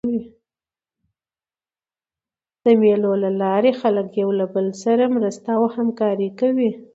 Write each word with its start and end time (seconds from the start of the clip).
د 2.63 2.65
مېلو 2.81 3.13
له 3.23 3.29
لاري 3.41 3.71
خلک 3.81 4.07
له 4.11 4.17
یو 4.21 4.29
بل 4.55 4.67
سره 4.83 5.03
مرسته 5.15 5.49
او 5.57 5.63
همکاري 5.77 6.29
کوي. 6.39 6.71